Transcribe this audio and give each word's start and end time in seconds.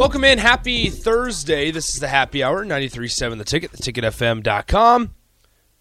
Welcome 0.00 0.24
in. 0.24 0.38
Happy 0.38 0.88
Thursday. 0.88 1.70
This 1.70 1.90
is 1.90 2.00
the 2.00 2.08
happy 2.08 2.42
hour, 2.42 2.64
93.7 2.64 3.36
The 3.36 3.44
Ticket, 3.44 3.72
theticketfm.com. 3.72 5.14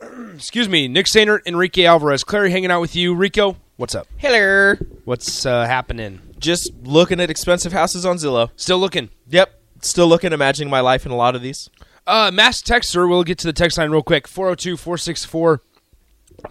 Excuse 0.35 0.67
me, 0.67 0.89
Nick 0.89 1.05
Sainert, 1.05 1.39
Enrique 1.45 1.85
Alvarez, 1.85 2.25
Clary 2.25 2.51
hanging 2.51 2.69
out 2.69 2.81
with 2.81 2.97
you. 2.97 3.15
Rico, 3.15 3.55
what's 3.77 3.95
up? 3.95 4.07
Hello. 4.17 4.73
What's 5.05 5.45
uh, 5.45 5.65
happening? 5.65 6.19
Just 6.37 6.73
looking 6.83 7.21
at 7.21 7.29
expensive 7.29 7.71
houses 7.71 8.05
on 8.05 8.17
Zillow. 8.17 8.49
Still 8.57 8.77
looking. 8.77 9.07
Yep. 9.29 9.57
Still 9.83 10.07
looking, 10.09 10.33
imagining 10.33 10.69
my 10.69 10.81
life 10.81 11.05
in 11.05 11.13
a 11.13 11.15
lot 11.15 11.33
of 11.33 11.41
these. 11.41 11.69
Uh, 12.05 12.29
mass 12.29 12.61
texter, 12.61 13.07
we'll 13.07 13.23
get 13.23 13.37
to 13.37 13.47
the 13.47 13.53
text 13.53 13.77
line 13.77 13.89
real 13.89 14.03
quick 14.03 14.27
402 14.27 14.75
464 14.75 15.61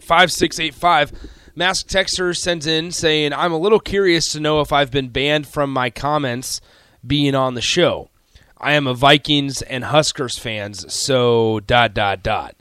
5685. 0.00 1.12
Mask 1.54 1.86
Texter 1.86 2.34
sends 2.34 2.66
in 2.66 2.92
saying, 2.92 3.34
I'm 3.34 3.52
a 3.52 3.58
little 3.58 3.80
curious 3.80 4.32
to 4.32 4.40
know 4.40 4.62
if 4.62 4.72
I've 4.72 4.90
been 4.90 5.10
banned 5.10 5.46
from 5.46 5.70
my 5.70 5.90
comments 5.90 6.62
being 7.06 7.34
on 7.34 7.54
the 7.54 7.60
show. 7.60 8.10
I 8.56 8.72
am 8.72 8.86
a 8.86 8.94
Vikings 8.94 9.62
and 9.62 9.84
Huskers 9.84 10.38
fans, 10.38 10.92
so 10.92 11.60
dot 11.60 11.94
dot 11.94 12.22
dot. 12.22 12.56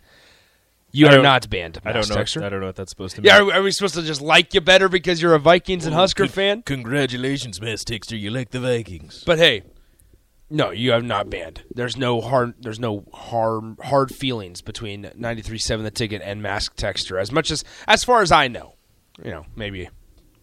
You 0.92 1.08
are 1.08 1.22
not 1.22 1.50
banned. 1.50 1.80
I 1.86 1.92
don't 1.92 2.10
know. 2.10 2.16
Texter. 2.16 2.42
I 2.42 2.50
don't 2.50 2.60
know 2.60 2.68
what 2.68 2.76
that's 2.76 2.90
supposed 2.90 3.16
to 3.16 3.22
mean. 3.22 3.28
Yeah, 3.28 3.40
are, 3.40 3.54
are 3.54 3.62
we 3.62 3.72
supposed 3.72 3.96
to 3.96 4.02
just 4.02 4.22
like 4.22 4.54
you 4.54 4.62
better 4.62 4.90
because 4.90 5.22
you're 5.22 5.36
a 5.36 5.40
Vikings 5.40 5.86
and 5.86 5.94
Husker 5.94 6.28
fan? 6.28 6.64
Congratulations, 6.64 7.62
Mass 7.62 7.84
Texter. 7.84 8.20
You 8.20 8.32
like 8.32 8.50
the 8.50 8.60
Vikings. 8.60 9.24
But 9.26 9.38
hey, 9.38 9.64
no, 10.50 10.72
you 10.72 10.92
have 10.92 11.04
not 11.04 11.30
banned. 11.30 11.64
There's 11.70 11.98
no 11.98 12.22
hard. 12.22 12.56
There's 12.60 12.80
no 12.80 13.06
hard 13.14 13.78
hard 13.84 14.14
feelings 14.14 14.62
between 14.62 15.04
93.7 15.04 15.84
The 15.84 15.92
Ticket 15.92 16.22
and 16.24 16.42
Mask 16.42 16.76
Texture. 16.76 17.20
As 17.20 17.32
much 17.32 17.52
as 17.52 17.64
as 17.88 18.04
far 18.04 18.22
as 18.22 18.32
I 18.32 18.48
know, 18.48 18.76
you 19.24 19.32
know, 19.32 19.46
maybe 19.56 19.90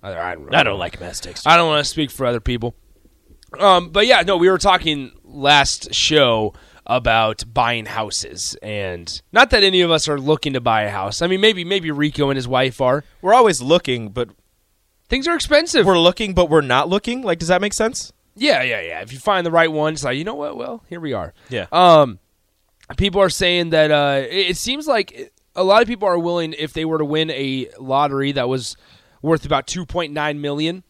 I, 0.03 0.13
I 0.13 0.35
don't. 0.35 0.55
I 0.55 0.63
don't 0.63 0.79
like 0.79 1.01
Mass 1.01 1.21
Texter. 1.21 1.47
I 1.47 1.57
don't 1.57 1.69
want 1.69 1.85
to 1.85 1.91
speak 1.91 2.11
for 2.11 2.27
other 2.27 2.41
people. 2.41 2.75
Um, 3.61 3.91
but 3.91 4.07
yeah, 4.07 4.23
no, 4.23 4.37
we 4.37 4.49
were 4.51 4.59
talking 4.59 5.13
last 5.25 5.95
show 5.95 6.55
about 6.87 7.43
buying 7.53 7.87
houses, 7.87 8.57
and 8.63 9.21
not 9.33 9.51
that 9.51 9.63
any 9.63 9.81
of 9.81 9.91
us 9.91 10.07
are 10.09 10.19
looking 10.21 10.53
to 10.53 10.61
buy 10.61 10.83
a 10.83 10.91
house. 10.91 11.23
I 11.23 11.27
mean, 11.27 11.41
maybe 11.41 11.65
maybe 11.65 11.91
Rico 11.91 12.31
and 12.31 12.37
his 12.37 12.47
wife 12.49 12.81
are. 12.81 13.05
We're 13.23 13.35
always 13.35 13.61
looking, 13.63 14.11
but 14.11 14.29
Things 15.09 15.29
are 15.29 15.35
expensive. 15.37 15.85
we're 15.87 15.99
looking, 15.99 16.33
but 16.35 16.49
we're 16.49 16.63
not 16.63 16.89
looking. 16.89 17.23
Like, 17.23 17.39
does 17.39 17.49
that 17.49 17.61
make 17.61 17.75
sense? 17.75 18.13
Yeah, 18.37 18.63
yeah, 18.63 18.81
yeah. 18.81 19.01
If 19.03 19.13
you 19.13 19.19
find 19.19 19.47
the 19.47 19.51
right 19.51 19.71
one, 19.71 19.93
it's 19.93 20.03
like 20.03 20.17
you 20.17 20.25
know 20.25 20.35
what? 20.35 20.57
Well, 20.57 20.83
here 20.89 20.99
we 21.01 21.13
are. 21.13 21.35
Yeah. 21.51 21.67
Um, 21.73 22.19
people 22.97 23.21
are 23.21 23.31
saying 23.31 23.71
that 23.71 23.91
uh, 23.91 24.23
it, 24.29 24.51
it 24.51 24.57
seems 24.57 24.87
like 24.87 25.33
a 25.55 25.63
lot 25.63 25.83
of 25.83 25.89
people 25.89 26.09
are 26.09 26.19
willing 26.19 26.53
if 26.59 26.73
they 26.73 26.85
were 26.85 26.99
to 26.99 27.05
win 27.05 27.31
a 27.31 27.69
lottery 27.79 28.33
that 28.33 28.49
was 28.49 28.77
worth 29.23 29.45
about 29.47 29.67
two 29.67 29.87
point 29.87 30.13
nine 30.13 30.41
million, 30.41 30.83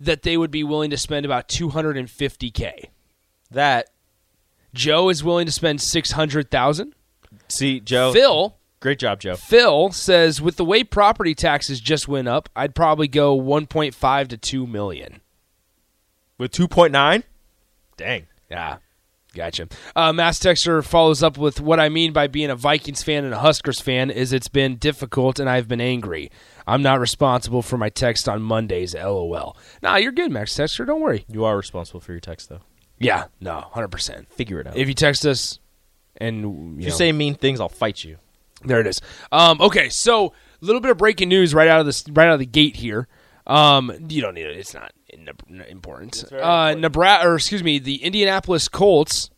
that 0.00 0.22
they 0.22 0.36
would 0.36 0.50
be 0.50 0.64
willing 0.64 0.90
to 0.90 0.96
spend 0.96 1.26
about 1.26 1.48
two 1.48 1.68
hundred 1.68 1.96
and 1.96 2.10
fifty 2.10 2.50
k. 2.50 2.90
That. 3.50 3.90
Joe 4.72 5.08
is 5.08 5.24
willing 5.24 5.46
to 5.46 5.52
spend 5.52 5.80
six 5.80 6.12
hundred 6.12 6.50
thousand. 6.50 6.94
See, 7.48 7.80
Joe. 7.80 8.12
Phil. 8.12 8.56
Great 8.80 8.98
job, 8.98 9.20
Joe. 9.20 9.36
Phil 9.36 9.92
says, 9.92 10.40
with 10.40 10.56
the 10.56 10.64
way 10.64 10.82
property 10.84 11.34
taxes 11.34 11.80
just 11.80 12.08
went 12.08 12.28
up, 12.28 12.48
I'd 12.56 12.74
probably 12.74 13.08
go 13.08 13.38
1.5 13.38 14.28
to 14.28 14.36
2 14.38 14.66
million. 14.66 15.20
With 16.38 16.50
2.9? 16.52 17.24
Dang. 17.98 18.26
Yeah, 18.50 18.78
gotcha. 19.34 19.68
Uh, 19.94 20.12
Mass 20.12 20.38
Texter 20.38 20.84
follows 20.84 21.22
up 21.22 21.38
with 21.38 21.60
what 21.60 21.80
I 21.80 21.88
mean 21.88 22.12
by 22.12 22.26
being 22.26 22.50
a 22.50 22.56
Vikings 22.56 23.02
fan 23.02 23.24
and 23.24 23.34
a 23.34 23.38
Huskers 23.38 23.80
fan 23.80 24.10
is 24.10 24.32
it's 24.32 24.48
been 24.48 24.76
difficult 24.76 25.38
and 25.38 25.48
I've 25.48 25.68
been 25.68 25.80
angry. 25.80 26.30
I'm 26.66 26.82
not 26.82 27.00
responsible 27.00 27.62
for 27.62 27.76
my 27.78 27.88
text 27.88 28.28
on 28.28 28.42
Mondays. 28.42 28.94
LOL. 28.94 29.56
Nah, 29.82 29.96
you're 29.96 30.12
good, 30.12 30.30
Max 30.30 30.54
Texter. 30.54 30.86
Don't 30.86 31.00
worry. 31.00 31.24
You 31.28 31.44
are 31.44 31.56
responsible 31.56 32.00
for 32.00 32.12
your 32.12 32.20
text, 32.20 32.48
though. 32.48 32.60
Yeah, 32.98 33.24
no, 33.40 33.60
hundred 33.72 33.88
percent. 33.88 34.30
Figure 34.32 34.60
it 34.60 34.66
out. 34.66 34.76
If 34.76 34.86
you 34.86 34.94
text 34.94 35.24
us, 35.24 35.58
and 36.18 36.40
you, 36.42 36.74
If 36.78 36.84
you 36.84 36.90
know, 36.90 36.96
say 36.96 37.12
mean 37.12 37.34
things, 37.34 37.60
I'll 37.60 37.70
fight 37.70 38.04
you. 38.04 38.18
There 38.62 38.78
it 38.78 38.86
is. 38.86 39.00
Um, 39.32 39.60
okay, 39.60 39.88
so 39.88 40.26
a 40.26 40.64
little 40.64 40.82
bit 40.82 40.90
of 40.90 40.98
breaking 40.98 41.30
news 41.30 41.54
right 41.54 41.66
out 41.68 41.80
of 41.80 41.86
the 41.86 42.12
right 42.12 42.26
out 42.28 42.34
of 42.34 42.40
the 42.40 42.46
gate 42.46 42.76
here. 42.76 43.08
Um, 43.46 43.92
you 44.08 44.20
don't 44.22 44.34
need 44.34 44.46
it; 44.46 44.56
it's 44.56 44.74
not 44.74 44.92
in- 45.08 45.28
important. 45.68 46.24
Uh, 46.32 46.74
Nebraska, 46.74 47.28
or 47.28 47.34
excuse 47.36 47.64
me, 47.64 47.78
the 47.78 48.02
Indianapolis 48.02 48.68
Colts. 48.68 49.30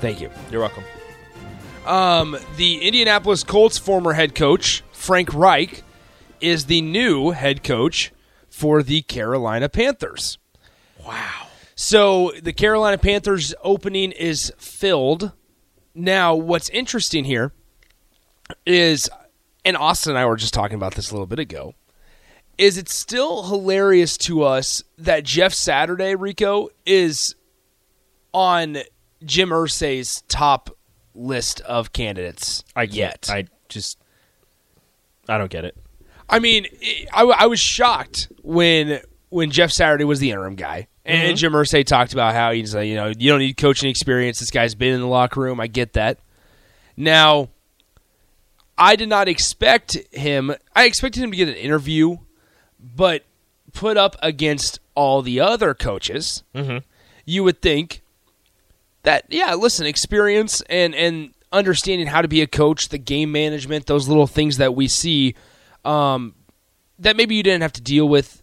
Thank 0.00 0.20
you. 0.20 0.30
You're 0.50 0.60
welcome. 0.60 0.82
Um, 1.86 2.36
the 2.56 2.82
Indianapolis 2.82 3.44
Colts 3.44 3.78
former 3.78 4.12
head 4.12 4.34
coach 4.34 4.82
Frank 4.92 5.32
Reich 5.32 5.84
is 6.40 6.66
the 6.66 6.80
new 6.80 7.30
head 7.30 7.62
coach 7.62 8.12
for 8.48 8.82
the 8.82 9.02
Carolina 9.02 9.68
Panthers. 9.68 10.38
Wow. 11.04 11.46
So 11.74 12.32
the 12.40 12.52
Carolina 12.52 12.98
Panthers 12.98 13.54
opening 13.62 14.12
is 14.12 14.52
filled. 14.58 15.32
Now, 15.94 16.34
what's 16.34 16.68
interesting 16.70 17.24
here 17.24 17.52
is, 18.66 19.08
and 19.64 19.76
Austin 19.76 20.12
and 20.12 20.18
I 20.18 20.26
were 20.26 20.36
just 20.36 20.54
talking 20.54 20.76
about 20.76 20.94
this 20.94 21.10
a 21.10 21.14
little 21.14 21.26
bit 21.26 21.38
ago, 21.38 21.74
is 22.58 22.78
it's 22.78 22.94
still 22.94 23.44
hilarious 23.44 24.16
to 24.18 24.42
us 24.42 24.82
that 24.98 25.24
Jeff 25.24 25.52
Saturday, 25.54 26.14
Rico, 26.14 26.68
is 26.86 27.34
on 28.32 28.78
Jim 29.24 29.50
Irsay's 29.50 30.22
top 30.28 30.70
list 31.14 31.60
of 31.62 31.92
candidates 31.92 32.64
I 32.74 32.84
yet. 32.84 33.28
I 33.30 33.46
just. 33.68 33.98
I 35.28 35.38
don't 35.38 35.50
get 35.50 35.64
it. 35.64 35.76
I 36.28 36.38
mean, 36.38 36.66
I, 37.12 37.22
I 37.22 37.46
was 37.46 37.60
shocked 37.60 38.28
when 38.42 39.00
when 39.28 39.50
Jeff 39.50 39.70
Saturday 39.70 40.04
was 40.04 40.18
the 40.18 40.30
interim 40.30 40.56
guy, 40.56 40.88
and 41.04 41.28
mm-hmm. 41.28 41.36
Jim 41.36 41.52
Irsay 41.52 41.84
talked 41.84 42.12
about 42.12 42.34
how 42.34 42.52
he's 42.52 42.74
like, 42.74 42.88
you 42.88 42.96
know, 42.96 43.06
you 43.06 43.30
don't 43.30 43.38
need 43.38 43.56
coaching 43.56 43.88
experience. 43.88 44.40
This 44.40 44.50
guy's 44.50 44.74
been 44.74 44.94
in 44.94 45.00
the 45.00 45.06
locker 45.06 45.40
room. 45.40 45.60
I 45.60 45.66
get 45.66 45.94
that. 45.94 46.18
Now, 46.96 47.48
I 48.76 48.96
did 48.96 49.08
not 49.08 49.28
expect 49.28 49.96
him. 50.12 50.54
I 50.74 50.84
expected 50.84 51.22
him 51.22 51.30
to 51.30 51.36
get 51.36 51.48
an 51.48 51.54
interview, 51.54 52.18
but 52.80 53.24
put 53.72 53.96
up 53.96 54.16
against 54.22 54.80
all 54.94 55.22
the 55.22 55.40
other 55.40 55.74
coaches, 55.74 56.42
you 57.24 57.44
would 57.44 57.62
think 57.62 58.02
that 59.02 59.24
yeah, 59.28 59.54
listen, 59.54 59.86
experience 59.86 60.62
and 60.68 60.94
and 60.94 61.32
understanding 61.52 62.06
how 62.06 62.22
to 62.22 62.28
be 62.28 62.40
a 62.40 62.46
coach, 62.46 62.88
the 62.88 62.98
game 62.98 63.30
management, 63.32 63.86
those 63.86 64.08
little 64.08 64.26
things 64.26 64.56
that 64.56 64.74
we 64.74 64.88
see 64.88 65.34
um, 65.84 66.34
that 66.98 67.16
maybe 67.16 67.34
you 67.34 67.42
didn't 67.42 67.62
have 67.62 67.72
to 67.74 67.80
deal 67.82 68.08
with 68.08 68.42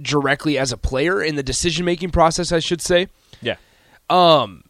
directly 0.00 0.56
as 0.58 0.72
a 0.72 0.76
player 0.76 1.22
in 1.22 1.34
the 1.34 1.42
decision 1.42 1.84
making 1.84 2.10
process, 2.10 2.52
I 2.52 2.60
should 2.60 2.80
say. 2.80 3.08
Yeah. 3.42 3.56
Um, 4.08 4.64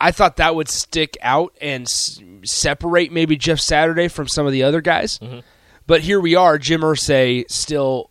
I 0.00 0.10
thought 0.10 0.36
that 0.36 0.54
would 0.54 0.68
stick 0.68 1.16
out 1.22 1.54
and 1.60 1.84
s- 1.84 2.20
separate 2.44 3.12
maybe 3.12 3.36
Jeff 3.36 3.60
Saturday 3.60 4.08
from 4.08 4.28
some 4.28 4.46
of 4.46 4.52
the 4.52 4.62
other 4.62 4.80
guys. 4.80 5.18
Mm-hmm. 5.18 5.40
But 5.86 6.02
here 6.02 6.20
we 6.20 6.34
are. 6.34 6.58
Jim 6.58 6.80
Irsay 6.82 7.50
still 7.50 8.10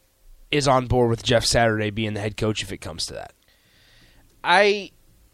is 0.52 0.68
on 0.68 0.88
board 0.88 1.10
with 1.10 1.24
Jeff 1.24 1.46
Saturday 1.46 1.90
being 1.90 2.14
the 2.14 2.22
head 2.22 2.38
coach 2.38 2.64
if 2.64 2.72
it 2.72 2.78
comes 2.78 3.06
to 3.08 3.14
that. 3.14 3.34
I 4.44 4.92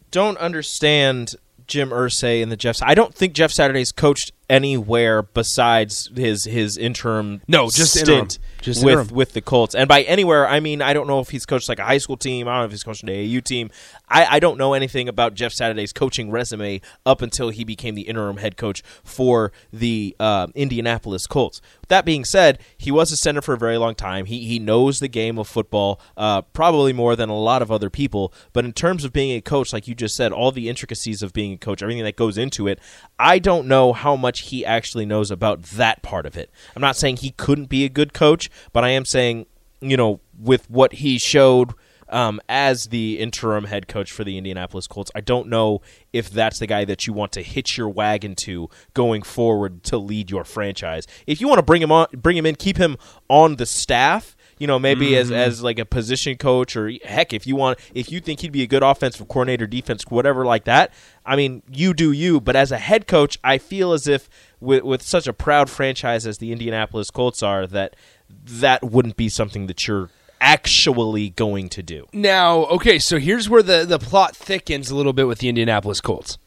don't 0.09 0.37
understand 0.37 1.35
Jim 1.67 1.89
Irsay 1.89 2.41
and 2.41 2.51
the 2.51 2.57
Jeff. 2.57 2.81
I 2.81 2.95
don't 2.95 3.13
think 3.13 3.33
Jeff 3.33 3.51
Saturday's 3.51 3.91
coached 3.91 4.31
anywhere 4.51 5.23
besides 5.23 6.11
his 6.15 6.43
his 6.43 6.77
interim 6.77 7.41
No, 7.47 7.69
just 7.69 7.93
stint 7.93 8.09
interim. 8.09 8.27
Just 8.61 8.83
with 8.83 8.99
interim. 8.99 9.15
with 9.15 9.31
the 9.31 9.41
Colts. 9.41 9.73
And 9.73 9.87
by 9.87 10.03
anywhere, 10.03 10.45
I 10.47 10.59
mean 10.59 10.81
I 10.81 10.93
don't 10.93 11.07
know 11.07 11.21
if 11.21 11.29
he's 11.29 11.45
coached 11.45 11.69
like 11.69 11.79
a 11.79 11.85
high 11.85 11.97
school 11.97 12.17
team. 12.17 12.47
I 12.47 12.51
don't 12.51 12.59
know 12.59 12.65
if 12.65 12.71
he's 12.71 12.83
coached 12.83 13.01
an 13.01 13.09
AAU 13.09 13.43
team. 13.43 13.71
I, 14.09 14.35
I 14.35 14.39
don't 14.39 14.57
know 14.57 14.73
anything 14.73 15.07
about 15.07 15.33
Jeff 15.35 15.53
Saturday's 15.53 15.93
coaching 15.93 16.29
resume 16.29 16.81
up 17.05 17.21
until 17.21 17.49
he 17.49 17.63
became 17.63 17.95
the 17.95 18.01
interim 18.01 18.37
head 18.37 18.57
coach 18.57 18.83
for 19.05 19.53
the 19.71 20.15
uh, 20.19 20.47
Indianapolis 20.53 21.25
Colts. 21.27 21.61
That 21.87 22.03
being 22.03 22.25
said, 22.25 22.59
he 22.77 22.91
was 22.91 23.11
a 23.11 23.17
center 23.17 23.41
for 23.41 23.53
a 23.53 23.57
very 23.57 23.77
long 23.77 23.95
time. 23.95 24.25
He 24.25 24.45
he 24.45 24.59
knows 24.59 24.99
the 24.99 25.07
game 25.07 25.39
of 25.39 25.47
football 25.47 25.99
uh, 26.17 26.41
probably 26.41 26.91
more 26.91 27.15
than 27.15 27.29
a 27.29 27.37
lot 27.37 27.61
of 27.61 27.71
other 27.71 27.89
people. 27.89 28.33
But 28.51 28.65
in 28.65 28.73
terms 28.73 29.05
of 29.05 29.13
being 29.13 29.35
a 29.37 29.41
coach, 29.41 29.71
like 29.71 29.87
you 29.87 29.95
just 29.95 30.15
said, 30.15 30.33
all 30.33 30.51
the 30.51 30.67
intricacies 30.67 31.23
of 31.23 31.31
being 31.31 31.53
a 31.53 31.57
coach, 31.57 31.81
everything 31.81 32.03
that 32.03 32.17
goes 32.17 32.37
into 32.37 32.67
it, 32.67 32.79
I 33.17 33.39
don't 33.39 33.67
know 33.67 33.93
how 33.93 34.15
much 34.17 34.40
he 34.41 34.65
actually 34.65 35.05
knows 35.05 35.31
about 35.31 35.63
that 35.63 36.01
part 36.01 36.25
of 36.25 36.37
it. 36.37 36.49
I'm 36.75 36.81
not 36.81 36.95
saying 36.95 37.17
he 37.17 37.31
couldn't 37.31 37.69
be 37.69 37.85
a 37.85 37.89
good 37.89 38.13
coach, 38.13 38.49
but 38.73 38.83
I 38.83 38.89
am 38.89 39.05
saying, 39.05 39.45
you 39.79 39.97
know, 39.97 40.19
with 40.39 40.69
what 40.69 40.93
he 40.93 41.17
showed 41.17 41.73
um, 42.09 42.41
as 42.49 42.87
the 42.87 43.19
interim 43.19 43.65
head 43.65 43.87
coach 43.87 44.11
for 44.11 44.23
the 44.23 44.37
Indianapolis 44.37 44.85
Colts, 44.85 45.11
I 45.15 45.21
don't 45.21 45.47
know 45.47 45.81
if 46.11 46.29
that's 46.29 46.59
the 46.59 46.67
guy 46.67 46.85
that 46.85 47.07
you 47.07 47.13
want 47.13 47.31
to 47.33 47.41
hitch 47.41 47.77
your 47.77 47.89
wagon 47.89 48.35
to 48.43 48.69
going 48.93 49.21
forward 49.21 49.83
to 49.85 49.97
lead 49.97 50.29
your 50.29 50.43
franchise. 50.43 51.07
If 51.25 51.39
you 51.39 51.47
want 51.47 51.59
to 51.59 51.63
bring 51.63 51.81
him 51.81 51.91
on, 51.91 52.07
bring 52.13 52.37
him 52.37 52.45
in, 52.45 52.55
keep 52.55 52.77
him 52.77 52.97
on 53.29 53.55
the 53.55 53.65
staff. 53.65 54.35
You 54.61 54.67
know, 54.67 54.77
maybe 54.77 55.17
as 55.17 55.31
as 55.31 55.63
like 55.63 55.79
a 55.79 55.85
position 55.85 56.37
coach, 56.37 56.75
or 56.75 56.91
heck, 57.03 57.33
if 57.33 57.47
you 57.47 57.55
want, 57.55 57.79
if 57.95 58.11
you 58.11 58.19
think 58.19 58.41
he'd 58.41 58.51
be 58.51 58.61
a 58.61 58.67
good 58.67 58.83
offensive 58.83 59.27
coordinator, 59.27 59.65
defense, 59.65 60.03
whatever 60.07 60.45
like 60.45 60.65
that. 60.65 60.93
I 61.25 61.35
mean, 61.35 61.63
you 61.67 61.95
do 61.95 62.11
you. 62.11 62.39
But 62.39 62.55
as 62.55 62.71
a 62.71 62.77
head 62.77 63.07
coach, 63.07 63.39
I 63.43 63.57
feel 63.57 63.91
as 63.91 64.07
if 64.07 64.29
with 64.59 64.83
with 64.83 65.01
such 65.01 65.25
a 65.25 65.33
proud 65.33 65.67
franchise 65.67 66.27
as 66.27 66.37
the 66.37 66.51
Indianapolis 66.51 67.09
Colts 67.09 67.41
are, 67.41 67.65
that 67.65 67.95
that 68.45 68.83
wouldn't 68.83 69.17
be 69.17 69.29
something 69.29 69.65
that 69.65 69.87
you're 69.87 70.11
actually 70.39 71.31
going 71.31 71.67
to 71.69 71.81
do. 71.81 72.05
Now, 72.13 72.65
okay, 72.65 72.99
so 72.99 73.17
here's 73.17 73.49
where 73.49 73.63
the, 73.63 73.83
the 73.83 73.97
plot 73.97 74.35
thickens 74.35 74.91
a 74.91 74.95
little 74.95 75.13
bit 75.13 75.27
with 75.27 75.39
the 75.39 75.49
Indianapolis 75.49 76.01
Colts. 76.01 76.37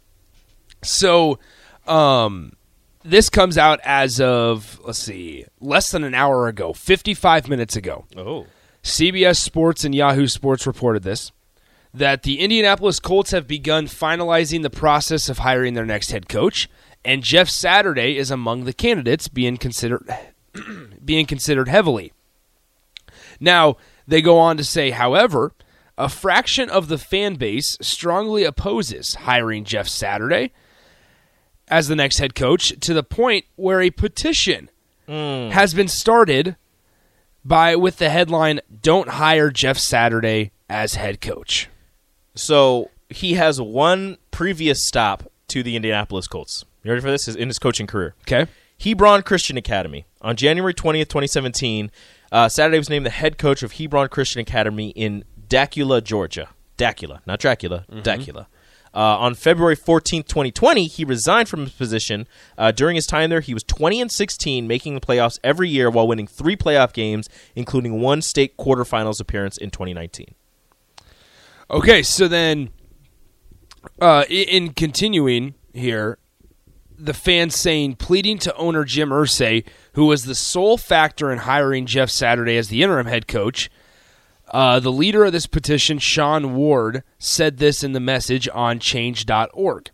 So, 0.83 1.41
um, 1.89 2.53
this 3.05 3.29
comes 3.29 3.59
out 3.59 3.81
as 3.85 4.21
of, 4.21 4.81
let's 4.83 4.99
see, 4.99 5.45
less 5.61 5.91
than 5.91 6.05
an 6.05 6.15
hour 6.15 6.49
ago, 6.49 6.73
55 6.73 7.49
minutes 7.49 7.77
ago. 7.77 8.07
Oh. 8.17 8.47
CBS 8.83 9.37
Sports 9.37 9.85
and 9.85 9.95
Yahoo 9.95 10.27
Sports 10.27 10.67
reported 10.67 11.03
this 11.03 11.31
that 11.93 12.25
the 12.25 12.41
Indianapolis 12.41 12.99
Colts 12.99 13.31
have 13.31 13.47
begun 13.47 13.87
finalizing 13.87 14.63
the 14.63 14.71
process 14.71 15.29
of 15.29 15.39
hiring 15.39 15.75
their 15.75 15.87
next 15.87 16.11
head 16.11 16.29
coach, 16.29 16.69
and 17.05 17.23
Jeff 17.23 17.49
Saturday 17.49 18.19
is 18.19 18.33
among 18.33 18.65
the 18.65 18.73
candidates 18.73 19.29
being 19.29 19.57
considered 19.57 20.03
being 21.05 21.25
considered 21.25 21.69
heavily. 21.69 22.13
Now, 23.39 23.77
they 24.09 24.23
go 24.23 24.39
on 24.39 24.57
to 24.57 24.65
say, 24.65 24.91
however, 24.91 25.53
a 25.97 26.09
fraction 26.09 26.69
of 26.69 26.89
the 26.89 26.99
fan 26.99 27.37
base 27.37 27.79
strongly 27.81 28.43
opposes 28.43 29.15
hiring 29.15 29.65
Jeff 29.65 29.87
Saturday 29.87 30.53
as 31.69 31.89
the 31.89 31.97
next 31.97 32.19
head 32.19 32.35
coach 32.35 32.73
to 32.81 32.95
the 32.95 33.03
point 33.03 33.45
where 33.57 33.81
a 33.81 33.91
petition 33.91 34.69
has 35.07 35.75
been 35.75 35.89
started 35.89 36.57
by 37.45 37.77
with 37.77 37.99
the 37.99 38.09
headline 38.11 38.61
"Don't 38.83 39.11
hire 39.11 39.51
Jeff 39.51 39.79
Saturday 39.79 40.53
as 40.69 40.95
head 40.95 41.21
coach." 41.21 41.69
So 42.35 42.91
he 43.09 43.35
has 43.35 43.61
one 43.61 44.17
previous 44.31 44.87
stop 44.87 45.31
to 45.49 45.63
the 45.63 45.77
Indianapolis 45.77 46.27
Colts. 46.27 46.65
You 46.83 46.91
ready 46.91 47.03
for 47.03 47.11
this? 47.11 47.29
In 47.29 47.49
his 47.49 47.59
coaching 47.59 47.87
career. 47.87 48.15
Okay. 48.23 48.51
Hebron 48.81 49.23
Christian 49.23 49.57
Academy. 49.57 50.05
On 50.21 50.37
January 50.37 50.75
20th, 50.75 51.09
2017, 51.09 51.91
uh, 52.33 52.49
Saturday 52.49 52.79
was 52.79 52.91
named 52.91 53.07
the 53.07 53.11
head 53.11 53.39
coach 53.39 53.63
of 53.63 53.73
Hebron 53.73 54.09
Christian 54.09 54.41
Academy 54.41 54.89
in 54.91 55.25
Dacula, 55.49 56.03
Georgia. 56.03 56.49
Dacula, 56.77 57.21
not 57.25 57.39
Dracula, 57.39 57.85
Dacula. 57.89 58.47
Uh, 58.95 59.19
on 59.19 59.35
February 59.35 59.77
14th, 59.77 60.29
2020, 60.29 60.87
he 60.87 61.05
resigned 61.05 61.49
from 61.49 61.61
his 61.61 61.73
position. 61.73 62.29
Uh, 62.57 62.71
during 62.71 62.95
his 62.95 63.07
time 63.07 63.29
there, 63.29 63.41
he 63.41 63.53
was 63.53 63.65
20 63.65 64.01
and 64.01 64.13
16, 64.13 64.69
making 64.69 64.95
the 64.95 65.01
playoffs 65.01 65.39
every 65.43 65.69
year 65.69 65.91
while 65.91 66.07
winning 66.07 66.29
three 66.29 66.57
playoff 66.57 66.93
games, 66.93 67.29
including 67.57 68.01
one 68.01 68.23
state 68.23 68.57
quarterfinals 68.57 69.21
appearance 69.21 69.57
in 69.57 69.71
2019. 69.71 70.35
Okay, 71.71 72.03
so 72.03 72.29
then, 72.29 72.71
uh, 74.01 74.25
in 74.29 74.73
continuing 74.75 75.55
here, 75.73 76.19
the 76.97 77.15
fans 77.15 77.57
saying, 77.57 77.97
pleading 77.97 78.39
to 78.39 78.55
owner 78.57 78.85
Jim 78.85 79.11
Irsay, 79.11 79.65
who 79.95 80.07
was 80.07 80.25
the 80.25 80.35
sole 80.37 80.79
factor 80.79 81.33
in 81.33 81.39
hiring 81.39 81.87
Jeff 81.87 82.11
Saturday 82.11 82.57
as 82.57 82.69
the 82.69 82.83
interim 82.83 83.07
head 83.07 83.27
coach. 83.27 83.71
Uh, 84.51 84.79
the 84.79 84.93
leader 84.93 85.25
of 85.25 85.33
this 85.33 85.47
petition, 85.47 85.99
Sean 85.99 86.55
Ward, 86.55 87.03
said 87.19 87.59
this 87.59 87.83
in 87.83 87.93
the 87.93 88.01
message 88.01 88.49
on 88.53 88.79
change.org. 88.79 89.91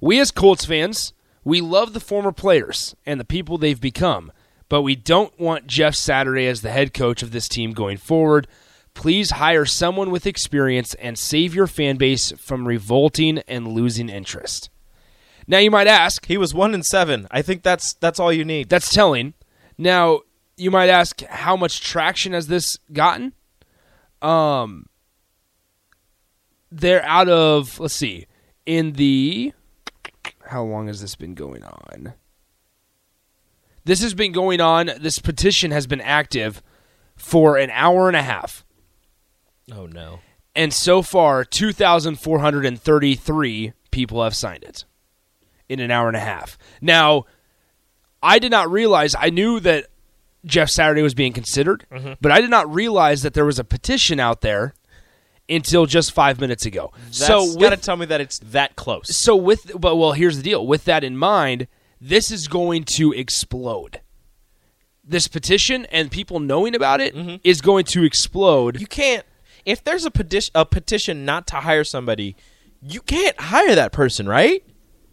We 0.00 0.20
as 0.20 0.30
Colts 0.30 0.64
fans, 0.64 1.12
we 1.44 1.60
love 1.60 1.92
the 1.92 2.00
former 2.00 2.32
players 2.32 2.94
and 3.06 3.18
the 3.20 3.24
people 3.24 3.56
they've 3.56 3.80
become, 3.80 4.32
but 4.68 4.82
we 4.82 4.96
don't 4.96 5.38
want 5.38 5.66
Jeff 5.66 5.94
Saturday 5.94 6.46
as 6.46 6.62
the 6.62 6.70
head 6.70 6.92
coach 6.92 7.22
of 7.22 7.30
this 7.30 7.48
team 7.48 7.72
going 7.72 7.96
forward. 7.96 8.48
Please 8.94 9.32
hire 9.32 9.64
someone 9.64 10.10
with 10.10 10.26
experience 10.26 10.94
and 10.94 11.18
save 11.18 11.54
your 11.54 11.66
fan 11.66 11.96
base 11.96 12.32
from 12.32 12.68
revolting 12.68 13.38
and 13.48 13.68
losing 13.68 14.08
interest. 14.08 14.70
Now 15.46 15.58
you 15.58 15.70
might 15.70 15.86
ask, 15.86 16.26
He 16.26 16.38
was 16.38 16.54
one 16.54 16.74
and 16.74 16.84
seven. 16.84 17.26
I 17.30 17.42
think 17.42 17.62
that's 17.62 17.94
that's 17.94 18.18
all 18.20 18.32
you 18.32 18.44
need. 18.44 18.68
that's 18.68 18.92
telling. 18.92 19.34
Now 19.76 20.20
you 20.56 20.70
might 20.70 20.88
ask, 20.88 21.22
how 21.22 21.56
much 21.56 21.80
traction 21.80 22.32
has 22.32 22.46
this 22.46 22.78
gotten? 22.92 23.32
Um, 24.24 24.86
they're 26.72 27.04
out 27.04 27.28
of 27.28 27.78
let's 27.78 27.94
see, 27.94 28.26
in 28.64 28.92
the 28.92 29.52
how 30.46 30.64
long 30.64 30.86
has 30.86 31.00
this 31.00 31.14
been 31.14 31.34
going 31.34 31.64
on? 31.64 32.14
This 33.84 34.02
has 34.02 34.14
been 34.14 34.32
going 34.32 34.62
on. 34.62 34.90
This 34.98 35.18
petition 35.18 35.70
has 35.70 35.86
been 35.86 36.00
active 36.00 36.62
for 37.16 37.58
an 37.58 37.68
hour 37.70 38.08
and 38.08 38.16
a 38.16 38.22
half. 38.22 38.64
Oh 39.70 39.84
no. 39.86 40.20
And 40.56 40.72
so 40.72 41.02
far, 41.02 41.44
2,433 41.44 43.72
people 43.90 44.22
have 44.22 44.36
signed 44.36 44.62
it 44.62 44.84
in 45.68 45.80
an 45.80 45.90
hour 45.90 46.06
and 46.08 46.16
a 46.16 46.20
half. 46.20 46.56
Now, 46.80 47.24
I 48.22 48.38
did 48.38 48.52
not 48.52 48.70
realize, 48.70 49.16
I 49.18 49.30
knew 49.30 49.58
that 49.60 49.88
Jeff 50.44 50.68
Saturday 50.68 51.02
was 51.02 51.14
being 51.14 51.32
considered, 51.32 51.86
mm-hmm. 51.90 52.12
but 52.20 52.32
I 52.32 52.40
did 52.40 52.50
not 52.50 52.72
realize 52.72 53.22
that 53.22 53.34
there 53.34 53.44
was 53.44 53.58
a 53.58 53.64
petition 53.64 54.20
out 54.20 54.40
there 54.40 54.74
until 55.48 55.86
just 55.86 56.12
five 56.12 56.40
minutes 56.40 56.64
ago. 56.66 56.92
so 57.10 57.46
so, 57.46 57.58
got 57.58 57.70
to 57.70 57.76
tell 57.76 57.96
me 57.96 58.06
that 58.06 58.20
it's 58.20 58.38
that 58.40 58.76
close. 58.76 59.16
so 59.16 59.36
with, 59.36 59.72
but 59.78 59.96
well, 59.96 60.12
here's 60.12 60.36
the 60.36 60.42
deal. 60.42 60.66
With 60.66 60.84
that 60.84 61.04
in 61.04 61.16
mind, 61.16 61.66
this 62.00 62.30
is 62.30 62.48
going 62.48 62.84
to 62.96 63.12
explode. 63.12 64.00
This 65.02 65.28
petition 65.28 65.86
and 65.86 66.10
people 66.10 66.40
knowing 66.40 66.74
about 66.74 67.00
it 67.00 67.14
mm-hmm. 67.14 67.36
is 67.44 67.60
going 67.60 67.84
to 67.86 68.04
explode. 68.04 68.80
You 68.80 68.86
can't. 68.86 69.24
If 69.66 69.84
there's 69.84 70.04
a 70.04 70.10
petition, 70.10 70.52
a 70.54 70.64
petition 70.64 71.24
not 71.24 71.46
to 71.48 71.56
hire 71.56 71.84
somebody, 71.84 72.36
you 72.82 73.00
can't 73.00 73.38
hire 73.38 73.74
that 73.74 73.92
person, 73.92 74.26
right? 74.26 74.62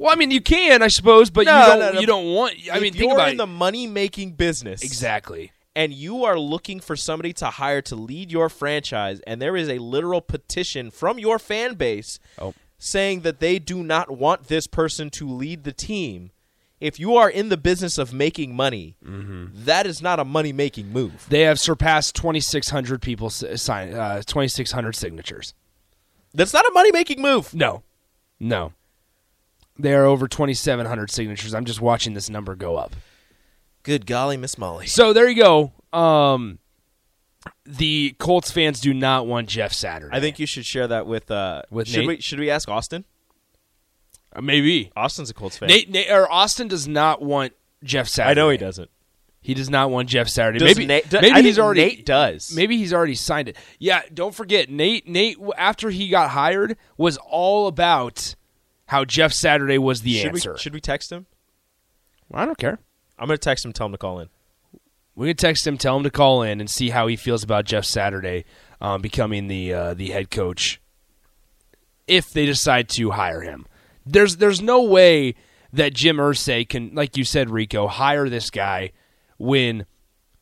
Well, 0.02 0.12
I 0.12 0.16
mean, 0.16 0.32
you 0.32 0.42
can, 0.42 0.82
I 0.82 0.88
suppose, 0.88 1.30
but 1.30 1.46
No, 1.46 1.60
you 1.60 1.66
don't. 1.68 1.80
no, 1.80 1.92
no. 1.94 2.00
You 2.00 2.08
don't 2.08 2.34
want. 2.34 2.54
I 2.72 2.78
If 2.78 2.82
mean, 2.82 2.94
think 2.94 3.04
you're 3.04 3.14
about 3.14 3.28
in 3.30 3.34
it. 3.36 3.38
the 3.38 3.46
money 3.48 3.86
making 3.86 4.32
business, 4.32 4.82
exactly. 4.82 5.52
and 5.76 5.94
you 5.94 6.24
are 6.26 6.40
looking 6.40 6.80
for 6.80 6.96
somebody 6.96 7.34
to 7.34 7.46
hire 7.46 7.82
to 7.84 7.96
lead 7.96 8.32
your 8.32 8.50
franchise, 8.50 9.20
and 9.28 9.40
there 9.40 9.56
is 9.56 9.70
a 9.70 9.78
literal 9.78 10.20
petition 10.22 10.90
from 10.90 11.20
your 11.20 11.38
fan 11.38 11.76
base 11.76 12.18
Oh. 12.40 12.54
saying 12.80 13.22
that 13.22 13.40
they 13.40 13.60
do 13.60 13.84
not 13.84 14.10
want 14.10 14.48
this 14.48 14.66
person 14.66 15.12
to 15.12 15.30
lead 15.30 15.64
the 15.66 15.72
team. 15.72 16.32
If 16.80 17.00
you 17.00 17.16
are 17.16 17.30
in 17.30 17.50
the 17.50 17.58
business 17.58 18.00
of 18.00 18.12
making 18.12 18.56
money, 18.56 18.98
Mm-hmm. 19.06 19.66
that 19.66 19.86
is 19.86 20.02
not 20.02 20.20
a 20.20 20.26
money 20.26 20.52
making 20.52 20.92
move. 20.92 21.28
They 21.30 21.42
have 21.42 21.60
surpassed 21.60 22.16
twenty 22.16 22.40
six 22.40 22.72
hundred 22.72 23.04
people 23.04 23.30
sign 23.30 23.94
uh, 23.94 24.24
twenty 24.26 24.48
six 24.48 24.72
hundred 24.72 24.96
signatures. 24.96 25.54
That's 26.34 26.54
not 26.54 26.66
a 26.68 26.72
money 26.74 26.92
making 26.92 27.22
move. 27.22 27.54
No, 27.54 27.84
no. 28.40 28.74
They 29.80 29.94
are 29.94 30.06
over 30.06 30.28
twenty 30.28 30.54
seven 30.54 30.86
hundred 30.86 31.10
signatures. 31.12 31.54
I'm 31.54 31.66
just 31.66 31.82
watching 31.82 32.14
this 32.14 32.30
number 32.30 32.56
go 32.56 32.76
up. 32.78 32.96
Good 33.84 34.06
golly, 34.06 34.38
Miss 34.38 34.58
Molly. 34.58 34.86
So 34.88 35.12
there 35.14 35.28
you 35.28 35.42
go. 35.42 35.72
Um, 35.98 36.60
the 37.66 38.16
Colts 38.20 38.52
fans 38.52 38.80
do 38.80 38.94
not 38.94 39.26
want 39.26 39.48
Jeff 39.50 39.74
Saturday. 39.74 40.16
I 40.16 40.20
think 40.20 40.38
you 40.40 40.46
should 40.46 40.66
share 40.66 40.88
that 40.88 41.08
with 41.08 41.32
uh 41.32 41.64
With 41.72 41.88
should 41.88 42.00
Nate? 42.02 42.08
we 42.08 42.22
should 42.22 42.40
we 42.40 42.50
ask 42.52 42.70
Austin? 42.70 43.06
Uh, 44.34 44.42
maybe 44.42 44.92
Austin's 44.96 45.30
a 45.30 45.34
Colts 45.34 45.58
fan. 45.58 45.70
Nate, 45.70 45.90
Nate 45.90 46.12
or 46.12 46.32
Austin 46.32 46.68
does 46.68 46.88
not 46.88 47.22
want 47.22 47.54
Jeff 47.84 48.08
Saturday. 48.08 48.32
I 48.40 48.44
know 48.44 48.50
he 48.50 48.58
doesn't. 48.58 48.90
He 49.44 49.56
does 49.56 49.72
not 49.72 49.90
want 49.90 50.08
Jeff 50.08 50.30
Saturday. 50.30 50.60
Does 50.60 50.78
maybe 50.78 50.86
Nate- 50.86 51.10
do- 51.10 51.20
maybe 51.20 51.42
he's 51.42 51.58
already 51.58 51.82
Nate 51.82 52.06
does. 52.06 52.54
Maybe 52.56 52.78
he's 52.78 52.94
already 52.94 53.16
signed 53.16 53.50
it. 53.50 53.58
Yeah, 53.80 54.04
don't 54.14 54.36
forget 54.36 54.70
Nate. 54.70 55.08
Nate 55.08 55.38
after 55.58 55.90
he 55.90 56.10
got 56.10 56.30
hired 56.30 56.78
was 56.96 57.18
all 57.18 57.66
about 57.66 58.36
how 58.92 59.06
Jeff 59.06 59.32
Saturday 59.32 59.78
was 59.78 60.02
the 60.02 60.18
should 60.18 60.34
answer. 60.34 60.52
we 60.52 60.60
should 60.60 60.74
we 60.74 60.82
text 60.82 61.14
him? 61.14 61.26
I 62.34 62.44
don't 62.46 62.58
care. 62.58 62.78
I'm 63.18 63.28
going 63.28 63.38
to 63.38 63.42
text 63.42 63.64
him, 63.64 63.72
tell 63.72 63.86
him 63.86 63.94
to 63.94 63.98
call 63.98 64.20
in. 64.20 64.28
We 65.16 65.30
can 65.30 65.38
text 65.38 65.66
him, 65.66 65.78
tell 65.78 65.96
him 65.96 66.04
to 66.04 66.10
call 66.10 66.44
in, 66.44 66.60
and 66.60 66.70
see 66.70 66.90
how 66.90 67.08
he 67.08 67.16
feels 67.16 67.42
about 67.42 67.64
Jeff 67.64 67.86
Saturday 67.86 68.44
um, 68.82 69.02
becoming 69.02 69.48
the 69.48 69.74
uh, 69.74 69.94
the 69.94 70.10
head 70.10 70.30
coach 70.30 70.82
if 72.06 72.32
they 72.32 72.46
decide 72.46 72.90
to 72.90 73.12
hire 73.12 73.40
him. 73.40 73.66
There's 74.06 74.38
there's 74.38 74.62
no 74.62 74.84
way 74.84 75.36
that 75.72 75.94
Jim 75.94 76.18
Irsay 76.18 76.68
can, 76.68 76.94
like 76.94 77.16
you 77.16 77.24
said, 77.24 77.50
Rico, 77.50 77.88
hire 77.88 78.28
this 78.28 78.50
guy 78.50 78.92
when. 79.38 79.86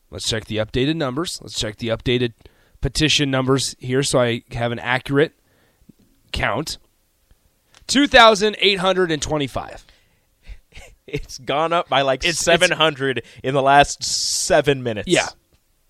Let's 0.10 0.28
check 0.28 0.46
the 0.46 0.58
updated 0.58 0.96
numbers. 0.96 1.40
Let's 1.40 1.60
check 1.60 1.78
the 1.78 1.90
updated 1.90 2.34
petition 2.82 3.30
numbers 3.30 3.76
here, 3.78 4.02
so 4.02 4.20
I 4.20 4.42
have 4.54 4.72
an 4.72 4.80
accurate 4.80 5.34
count. 6.32 6.80
Two 7.90 8.08
thousand 8.08 8.56
eight 8.60 8.80
hundred 8.80 9.12
and 9.12 9.22
twenty-five. 9.22 9.86
It's 11.08 11.40
gone 11.40 11.74
up 11.74 11.90
by 11.90 12.04
like 12.04 12.24
It's- 12.24 12.38
700 12.38 13.24
in 13.44 13.56
the 13.56 13.64
last 13.64 14.04
seven 14.04 14.84
minutes. 14.84 15.08
Yeah, 15.08 15.28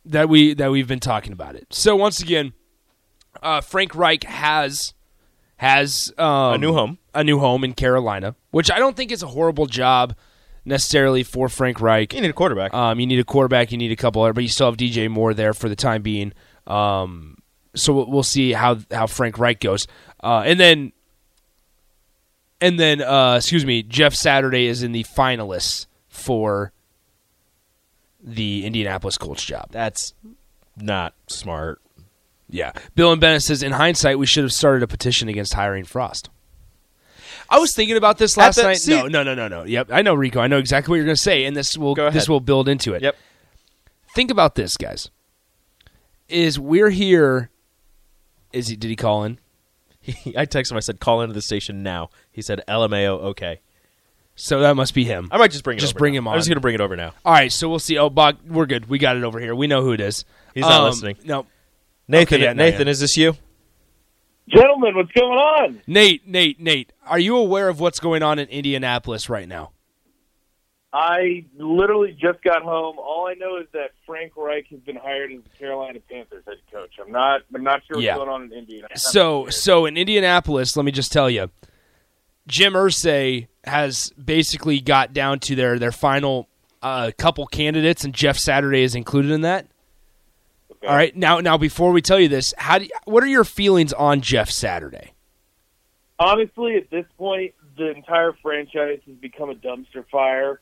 that 0.05 0.29
we 0.29 0.53
that 0.53 0.71
we've 0.71 0.87
been 0.87 1.01
talking 1.01 1.33
about 1.33 1.55
it. 1.55 1.67
So 1.71 1.95
once 1.97 2.21
again, 2.21 2.53
uh, 3.43 3.59
Frank 3.61 3.95
Reich 3.95 4.23
has 4.23 4.93
has 5.57 6.13
um, 6.17 6.53
A 6.53 6.57
new 6.57 6.71
home. 6.71 6.97
a 7.13 7.21
new 7.23 7.37
home 7.39 7.65
in 7.65 7.73
Carolina, 7.73 8.35
which 8.51 8.71
I 8.71 8.79
don't 8.79 8.95
think 8.95 9.11
is 9.11 9.21
a 9.21 9.27
horrible 9.27 9.65
job 9.65 10.15
necessarily 10.63 11.23
for 11.23 11.49
Frank 11.49 11.81
Reich. 11.81 12.13
You 12.13 12.21
need 12.21 12.29
a 12.29 12.33
quarterback. 12.33 12.73
Um, 12.73 12.99
you 13.01 13.05
need 13.07 13.19
a 13.19 13.25
quarterback, 13.25 13.73
you 13.73 13.77
need 13.77 13.91
a 13.91 13.97
couple 13.97 14.21
other, 14.21 14.31
but 14.31 14.43
you 14.43 14.49
still 14.49 14.67
have 14.67 14.77
DJ 14.77 15.09
Moore 15.09 15.33
there 15.33 15.53
for 15.53 15.67
the 15.67 15.75
time 15.75 16.01
being. 16.01 16.31
Um, 16.65 17.39
so 17.75 17.91
we'll, 17.93 18.09
we'll 18.09 18.23
see 18.23 18.53
how 18.53 18.77
how 18.89 19.05
Frank 19.05 19.37
Reich 19.37 19.59
goes, 19.59 19.85
uh, 20.23 20.43
and 20.45 20.57
then 20.57 20.93
and 22.61 22.79
then 22.79 23.01
uh, 23.01 23.35
excuse 23.37 23.65
me, 23.65 23.83
Jeff 23.83 24.13
Saturday 24.13 24.67
is 24.67 24.83
in 24.83 24.91
the 24.91 25.03
finalists 25.03 25.85
for 26.07 26.71
the 28.21 28.65
Indianapolis 28.65 29.17
Colts 29.17 29.43
job. 29.45 29.67
That's 29.71 30.13
not 30.77 31.13
smart. 31.27 31.81
Yeah, 32.49 32.71
Bill 32.95 33.11
and 33.11 33.21
Bennett 33.21 33.43
says 33.43 33.61
in 33.61 33.71
hindsight 33.73 34.17
we 34.17 34.25
should 34.25 34.43
have 34.43 34.51
started 34.53 34.81
a 34.83 34.87
petition 34.87 35.29
against 35.29 35.53
hiring 35.53 35.85
Frost. 35.85 36.29
I 37.51 37.59
was 37.59 37.73
thinking 37.75 37.97
about 37.97 38.17
this 38.17 38.37
last 38.37 38.57
the- 38.57 38.63
night. 38.63 38.77
see- 38.77 38.91
no, 38.91 39.07
no, 39.07 39.23
no, 39.23 39.33
no, 39.35 39.47
no. 39.47 39.63
Yep, 39.63 39.89
I 39.91 40.01
know 40.01 40.13
Rico. 40.13 40.39
I 40.39 40.47
know 40.47 40.57
exactly 40.57 40.91
what 40.91 40.95
you're 40.97 41.05
going 41.05 41.15
to 41.15 41.21
say, 41.21 41.45
and 41.45 41.55
this 41.55 41.77
will 41.77 41.95
this 41.95 42.27
will 42.29 42.39
build 42.39 42.67
into 42.67 42.93
it. 42.93 43.01
Yep. 43.01 43.15
think 44.15 44.31
about 44.31 44.55
this, 44.55 44.77
guys. 44.77 45.09
Is 46.27 46.59
we're 46.59 46.89
here? 46.91 47.49
Is 48.53 48.67
he? 48.67 48.75
Did 48.75 48.89
he 48.89 48.95
call 48.95 49.23
in? 49.23 49.39
I 50.37 50.45
texted 50.45 50.71
him. 50.71 50.77
I 50.77 50.81
said, 50.81 50.99
"Call 50.99 51.21
into 51.21 51.33
the 51.33 51.41
station 51.41 51.83
now." 51.83 52.09
He 52.31 52.41
said, 52.41 52.61
"LMAO, 52.67 53.19
okay." 53.31 53.61
So 54.35 54.61
that 54.61 54.75
must 54.75 54.93
be 54.93 55.03
him. 55.03 55.27
I 55.31 55.37
might 55.37 55.51
just 55.51 55.63
bring 55.65 55.77
it. 55.77 55.81
Just 55.81 55.93
over 55.95 55.99
bring 55.99 56.13
now. 56.13 56.19
him 56.19 56.27
on. 56.29 56.33
I'm 56.35 56.39
just 56.39 56.47
gonna 56.49 56.61
bring 56.61 56.75
it 56.75 56.81
over 56.81 56.95
now. 56.95 57.13
All 57.25 57.33
right, 57.33 57.51
so 57.51 57.67
we'll 57.69 57.79
see. 57.79 57.97
Oh, 57.97 58.09
Bach, 58.09 58.37
we're 58.47 58.65
good. 58.67 58.87
We 58.87 58.97
got 58.97 59.17
it 59.17 59.23
over 59.23 59.39
here. 59.39 59.53
We 59.53 59.67
know 59.67 59.81
who 59.81 59.91
it 59.91 59.99
is. 60.01 60.23
He's 60.53 60.61
not 60.63 60.81
Um, 60.81 60.85
listening. 60.89 61.17
No, 61.25 61.45
Nathan, 62.07 62.35
Okay, 62.35 62.43
yeah, 62.45 62.53
no, 62.53 62.63
Nathan, 62.63 62.87
yeah. 62.87 62.91
is 62.91 62.99
this 63.01 63.17
you? 63.17 63.35
Gentlemen, 64.47 64.95
what's 64.95 65.11
going 65.11 65.37
on? 65.37 65.81
Nate, 65.85 66.27
Nate, 66.27 66.59
Nate. 66.59 66.91
Are 67.05 67.19
you 67.19 67.35
aware 67.37 67.69
of 67.69 67.79
what's 67.79 67.99
going 67.99 68.23
on 68.23 68.39
in 68.39 68.47
Indianapolis 68.47 69.29
right 69.29 69.47
now? 69.47 69.71
I 70.91 71.45
literally 71.57 72.17
just 72.19 72.41
got 72.43 72.63
home. 72.63 72.97
All 72.97 73.27
I 73.27 73.35
know 73.35 73.57
is 73.57 73.67
that 73.73 73.91
Frank 74.07 74.33
Reich 74.35 74.67
has 74.69 74.79
been 74.79 74.95
hired 74.95 75.31
as 75.31 75.39
the 75.43 75.49
Carolina 75.57 75.99
Panthers 76.09 76.43
head 76.47 76.57
coach. 76.71 76.91
I'm 77.03 77.11
not. 77.11 77.41
I'm 77.53 77.63
not 77.63 77.81
sure 77.87 77.97
what's 77.97 78.05
Yeah. 78.05 78.15
going 78.15 78.29
on 78.29 78.43
in 78.45 78.53
Indianapolis. 78.53 79.03
So, 79.03 79.47
so 79.49 79.85
in 79.85 79.97
Indianapolis, 79.97 80.75
let 80.75 80.85
me 80.85 80.91
just 80.91 81.11
tell 81.11 81.29
you, 81.29 81.51
Jim 82.47 82.73
Irsay 82.73 83.47
has 83.65 84.09
basically 84.13 84.79
got 84.79 85.13
down 85.13 85.39
to 85.41 85.55
their 85.55 85.77
their 85.77 85.91
final 85.91 86.47
uh, 86.81 87.11
couple 87.17 87.45
candidates, 87.45 88.03
and 88.03 88.13
Jeff 88.13 88.37
Saturday 88.37 88.81
is 88.81 88.95
included 88.95 89.29
in 89.31 89.41
that. 89.41 89.67
Okay. 90.71 90.87
All 90.87 90.95
right, 90.95 91.15
now, 91.15 91.39
now 91.41 91.57
before 91.57 91.91
we 91.91 92.01
tell 92.01 92.19
you 92.19 92.29
this, 92.29 92.53
how 92.57 92.77
do 92.79 92.85
you, 92.85 92.91
what 93.03 93.21
are 93.21 93.27
your 93.27 93.43
feelings 93.43 93.91
on 93.93 94.21
Jeff 94.21 94.49
Saturday? 94.49 95.11
honestly, 96.17 96.75
at 96.75 96.89
this 96.89 97.05
point, 97.17 97.53
the 97.77 97.91
entire 97.91 98.33
franchise 98.41 98.99
has 99.05 99.15
become 99.17 99.49
a 99.49 99.55
dumpster 99.55 100.03
fire. 100.11 100.59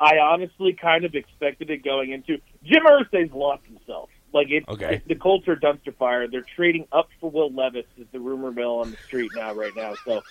I 0.00 0.18
honestly 0.18 0.72
kind 0.80 1.04
of 1.04 1.14
expected 1.14 1.70
it 1.70 1.84
going 1.84 2.10
into. 2.12 2.38
Jim 2.64 2.82
Irsay's 2.84 3.32
lost 3.32 3.64
himself. 3.66 4.10
Like 4.32 4.48
it's 4.50 4.68
Okay. 4.68 5.00
the 5.06 5.14
Colts 5.14 5.46
are 5.46 5.54
dumpster 5.56 5.94
fire. 5.96 6.26
They're 6.26 6.44
trading 6.56 6.86
up 6.90 7.08
for 7.20 7.30
Will 7.30 7.52
Levis 7.52 7.86
is 7.96 8.06
the 8.12 8.18
rumor 8.18 8.50
mill 8.50 8.78
on 8.80 8.90
the 8.90 8.96
street 9.06 9.30
now 9.36 9.54
right 9.54 9.70
now. 9.76 9.94
So 10.04 10.22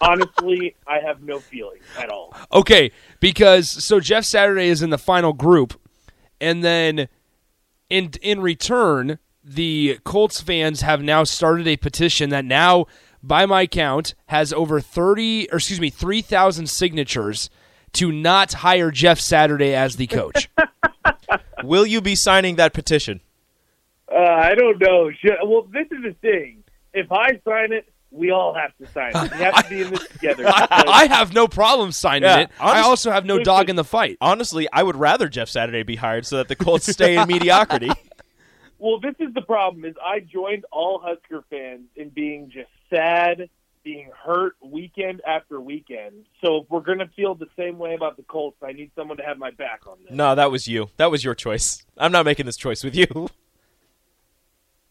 honestly, 0.00 0.74
I 0.86 0.98
have 0.98 1.22
no 1.22 1.38
feelings 1.38 1.84
at 1.96 2.08
all. 2.10 2.34
Okay, 2.52 2.90
because 3.20 3.68
so 3.70 4.00
Jeff 4.00 4.24
Saturday 4.24 4.66
is 4.66 4.82
in 4.82 4.90
the 4.90 4.98
final 4.98 5.32
group, 5.32 5.80
and 6.40 6.64
then 6.64 7.08
in 7.88 8.10
in 8.20 8.40
return, 8.40 9.20
the 9.44 9.98
Colts 10.04 10.40
fans 10.40 10.80
have 10.80 11.00
now 11.00 11.22
started 11.22 11.68
a 11.68 11.76
petition 11.76 12.30
that 12.30 12.44
now, 12.44 12.86
by 13.22 13.46
my 13.46 13.68
count, 13.68 14.14
has 14.26 14.52
over 14.52 14.80
thirty 14.80 15.48
or 15.52 15.58
excuse 15.58 15.80
me, 15.80 15.90
three 15.90 16.20
thousand 16.20 16.66
signatures 16.68 17.48
to 17.94 18.12
not 18.12 18.52
hire 18.52 18.90
Jeff 18.90 19.20
Saturday 19.20 19.74
as 19.74 19.96
the 19.96 20.06
coach. 20.06 20.48
Will 21.64 21.86
you 21.86 22.00
be 22.00 22.14
signing 22.14 22.56
that 22.56 22.72
petition? 22.72 23.20
Uh, 24.10 24.18
I 24.18 24.54
don't 24.54 24.78
know. 24.80 25.10
Well, 25.44 25.62
this 25.72 25.86
is 25.90 26.02
the 26.02 26.14
thing. 26.20 26.64
If 26.92 27.10
I 27.10 27.40
sign 27.44 27.72
it, 27.72 27.86
we 28.10 28.30
all 28.30 28.54
have 28.54 28.76
to 28.76 28.86
sign 28.92 29.12
it. 29.14 29.32
We 29.32 29.38
have 29.38 29.64
to 29.64 29.70
be 29.70 29.82
in 29.82 29.90
this 29.90 30.06
together. 30.12 30.44
I, 30.46 30.84
I 30.86 31.06
have 31.06 31.32
no 31.32 31.48
problem 31.48 31.92
signing 31.92 32.24
Yeah, 32.24 32.40
it. 32.40 32.50
I 32.60 32.80
also 32.82 33.10
have 33.10 33.24
no 33.24 33.38
dog 33.38 33.70
in 33.70 33.76
the 33.76 33.84
fight. 33.84 34.18
Honestly, 34.20 34.68
I 34.70 34.82
would 34.82 34.96
rather 34.96 35.28
Jeff 35.28 35.48
Saturday 35.48 35.82
be 35.82 35.96
hired 35.96 36.26
so 36.26 36.36
that 36.36 36.48
the 36.48 36.56
Colts 36.56 36.86
stay 36.86 37.16
in 37.16 37.26
mediocrity. 37.28 37.90
Well, 38.78 39.00
this 39.00 39.14
is 39.18 39.32
the 39.32 39.40
problem: 39.40 39.84
is 39.86 39.94
I 40.04 40.20
joined 40.20 40.66
all 40.70 41.00
Husker 41.02 41.42
fans 41.48 41.86
in 41.96 42.10
being 42.10 42.50
just 42.50 42.68
sad, 42.90 43.48
being 43.84 44.10
hurt 44.24 44.54
weekend 44.60 45.20
after 45.26 45.60
weekend. 45.60 46.26
So 46.42 46.58
if 46.58 46.70
we're 46.70 46.80
gonna 46.80 47.10
feel 47.16 47.34
the 47.34 47.48
same 47.56 47.78
way 47.78 47.94
about 47.94 48.16
the 48.16 48.22
Colts, 48.22 48.56
I 48.62 48.72
need 48.72 48.90
someone 48.94 49.16
to 49.16 49.22
have 49.24 49.38
my 49.38 49.50
back 49.50 49.82
on 49.86 49.98
this. 50.04 50.12
No, 50.12 50.34
that 50.34 50.50
was 50.50 50.68
you. 50.68 50.90
That 50.96 51.10
was 51.10 51.24
your 51.24 51.34
choice. 51.34 51.84
I'm 51.96 52.12
not 52.12 52.24
making 52.24 52.46
this 52.46 52.56
choice 52.56 52.84
with 52.84 52.94
you. 52.94 53.28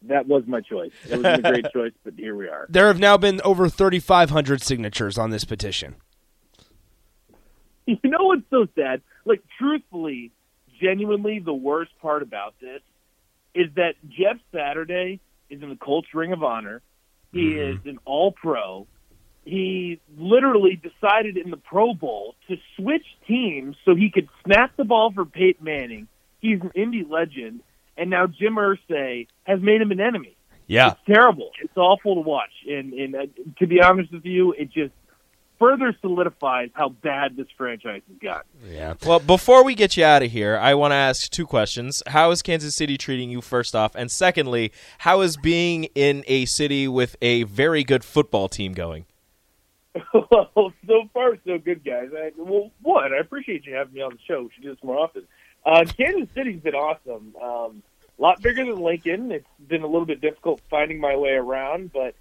That 0.02 0.26
was 0.26 0.44
my 0.46 0.60
choice. 0.60 0.92
It 1.08 1.16
was 1.18 1.38
a 1.38 1.42
great 1.42 1.66
choice, 1.72 1.92
but 2.04 2.14
here 2.16 2.34
we 2.34 2.48
are. 2.48 2.66
There 2.68 2.88
have 2.88 2.98
now 2.98 3.16
been 3.16 3.40
over 3.42 3.68
thirty 3.68 4.00
five 4.00 4.30
hundred 4.30 4.62
signatures 4.62 5.16
on 5.16 5.30
this 5.30 5.44
petition. 5.44 5.94
You 7.86 7.98
know 8.04 8.24
what's 8.24 8.42
so 8.50 8.66
sad? 8.76 9.02
Like, 9.24 9.42
truthfully, 9.58 10.30
genuinely, 10.80 11.40
the 11.40 11.54
worst 11.54 11.90
part 12.00 12.22
about 12.22 12.54
this 12.60 12.80
is 13.54 13.66
that 13.74 13.94
Jeff 14.08 14.38
Saturday 14.52 15.20
is 15.50 15.62
in 15.62 15.68
the 15.68 15.76
Colts 15.76 16.08
Ring 16.14 16.32
of 16.32 16.42
Honor. 16.42 16.80
He 17.32 17.52
is 17.52 17.78
an 17.86 17.98
All 18.04 18.32
Pro. 18.32 18.86
He 19.44 20.00
literally 20.16 20.80
decided 20.80 21.36
in 21.36 21.50
the 21.50 21.56
Pro 21.56 21.94
Bowl 21.94 22.36
to 22.48 22.56
switch 22.76 23.06
teams 23.26 23.76
so 23.84 23.94
he 23.94 24.10
could 24.10 24.28
snap 24.44 24.76
the 24.76 24.84
ball 24.84 25.10
for 25.12 25.24
Peyton 25.24 25.64
Manning. 25.64 26.08
He's 26.40 26.60
an 26.60 26.70
Indy 26.74 27.04
legend, 27.08 27.60
and 27.96 28.10
now 28.10 28.26
Jim 28.26 28.54
Irsay 28.54 29.26
has 29.44 29.60
made 29.60 29.80
him 29.80 29.90
an 29.90 30.00
enemy. 30.00 30.36
Yeah. 30.66 30.92
It's 30.92 31.00
terrible. 31.06 31.50
It's 31.60 31.76
awful 31.76 32.14
to 32.14 32.20
watch, 32.20 32.52
and 32.68 32.92
and 32.92 33.14
uh, 33.14 33.26
to 33.58 33.66
be 33.66 33.82
honest 33.82 34.12
with 34.12 34.24
you, 34.24 34.52
it 34.52 34.70
just 34.70 34.92
further 35.62 35.96
solidifies 36.00 36.70
how 36.74 36.88
bad 36.88 37.36
this 37.36 37.46
franchise 37.56 38.02
has 38.08 38.18
got. 38.20 38.46
Yeah. 38.68 38.94
Well, 39.06 39.20
before 39.20 39.64
we 39.64 39.76
get 39.76 39.96
you 39.96 40.04
out 40.04 40.24
of 40.24 40.32
here, 40.32 40.58
I 40.58 40.74
want 40.74 40.90
to 40.90 40.96
ask 40.96 41.30
two 41.30 41.46
questions. 41.46 42.02
How 42.08 42.32
is 42.32 42.42
Kansas 42.42 42.74
City 42.74 42.98
treating 42.98 43.30
you, 43.30 43.40
first 43.40 43.76
off? 43.76 43.94
And 43.94 44.10
secondly, 44.10 44.72
how 44.98 45.20
is 45.20 45.36
being 45.36 45.84
in 45.94 46.24
a 46.26 46.46
city 46.46 46.88
with 46.88 47.14
a 47.22 47.44
very 47.44 47.84
good 47.84 48.02
football 48.02 48.48
team 48.48 48.72
going? 48.72 49.06
well, 50.12 50.72
so 50.86 51.08
far 51.14 51.38
so 51.46 51.58
good, 51.58 51.84
guys. 51.84 52.08
I, 52.12 52.32
well, 52.36 52.72
one, 52.82 53.12
I 53.12 53.18
appreciate 53.18 53.64
you 53.64 53.74
having 53.74 53.94
me 53.94 54.00
on 54.02 54.10
the 54.10 54.18
show. 54.26 54.42
We 54.42 54.50
should 54.54 54.64
do 54.64 54.70
this 54.70 54.82
more 54.82 54.98
often. 54.98 55.28
Uh, 55.64 55.84
Kansas 55.96 56.28
City's 56.34 56.60
been 56.60 56.74
awesome. 56.74 57.36
Um, 57.40 57.84
a 58.18 58.22
lot 58.22 58.42
bigger 58.42 58.64
than 58.64 58.82
Lincoln. 58.82 59.30
It's 59.30 59.46
been 59.68 59.82
a 59.82 59.86
little 59.86 60.06
bit 60.06 60.20
difficult 60.20 60.60
finding 60.68 60.98
my 60.98 61.14
way 61.14 61.30
around, 61.30 61.92
but 61.92 62.16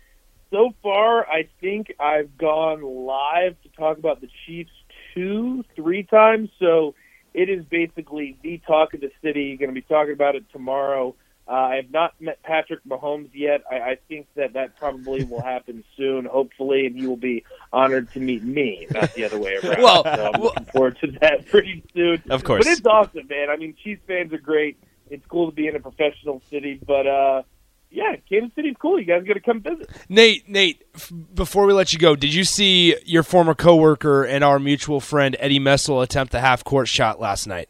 so 0.51 0.73
far, 0.83 1.27
I 1.27 1.47
think 1.59 1.93
I've 1.99 2.37
gone 2.37 2.83
live 2.83 3.55
to 3.63 3.69
talk 3.69 3.97
about 3.97 4.21
the 4.21 4.29
Chiefs 4.45 4.71
two, 5.13 5.63
three 5.75 6.03
times. 6.03 6.49
So 6.59 6.93
it 7.33 7.49
is 7.49 7.65
basically 7.65 8.37
the 8.43 8.61
talk 8.67 8.93
of 8.93 9.01
the 9.01 9.11
city. 9.23 9.55
Going 9.57 9.69
to 9.69 9.73
be 9.73 9.81
talking 9.81 10.13
about 10.13 10.35
it 10.35 10.45
tomorrow. 10.51 11.15
Uh, 11.47 11.53
I 11.53 11.75
have 11.77 11.91
not 11.91 12.13
met 12.21 12.41
Patrick 12.43 12.81
Mahomes 12.87 13.29
yet. 13.33 13.63
I, 13.69 13.75
I 13.79 13.97
think 14.07 14.27
that 14.35 14.53
that 14.53 14.77
probably 14.77 15.23
will 15.29 15.41
happen 15.41 15.83
soon, 15.97 16.25
hopefully, 16.25 16.85
and 16.85 16.95
he 16.95 17.07
will 17.07 17.17
be 17.17 17.43
honored 17.73 18.11
to 18.13 18.19
meet 18.19 18.43
me, 18.43 18.87
not 18.91 19.13
the 19.15 19.25
other 19.25 19.39
way 19.39 19.55
around. 19.55 19.81
Well, 19.81 20.03
so 20.03 20.31
I'm 20.33 20.41
looking 20.41 20.65
forward 20.65 20.97
to 20.99 21.11
that 21.21 21.47
pretty 21.47 21.83
soon. 21.95 22.21
Of 22.29 22.43
course. 22.43 22.65
But 22.65 22.71
it's 22.71 22.85
awesome, 22.85 23.27
man. 23.29 23.49
I 23.49 23.57
mean, 23.57 23.75
Chiefs 23.83 24.01
fans 24.05 24.33
are 24.33 24.37
great. 24.37 24.77
It's 25.09 25.25
cool 25.27 25.49
to 25.49 25.55
be 25.55 25.67
in 25.67 25.75
a 25.75 25.79
professional 25.79 26.41
city, 26.49 26.79
but 26.85 27.07
uh, 27.07 27.43
yeah, 27.91 28.15
Kansas 28.29 28.51
City's 28.55 28.75
cool. 28.79 28.99
You 28.99 29.05
guys 29.05 29.23
got 29.23 29.33
to 29.33 29.39
come 29.41 29.61
visit. 29.61 29.89
Nate, 30.09 30.47
Nate, 30.49 30.83
f- 30.95 31.11
before 31.33 31.65
we 31.65 31.73
let 31.73 31.91
you 31.93 31.99
go, 31.99 32.15
did 32.15 32.33
you 32.33 32.43
see 32.45 32.95
your 33.05 33.23
former 33.23 33.53
coworker 33.53 34.23
and 34.23 34.43
our 34.43 34.59
mutual 34.59 34.99
friend 35.01 35.35
Eddie 35.39 35.59
Messel 35.59 36.01
attempt 36.01 36.31
the 36.31 36.39
half 36.39 36.63
court 36.63 36.87
shot 36.87 37.19
last 37.19 37.47
night? 37.47 37.67